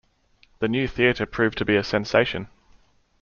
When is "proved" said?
1.27-1.59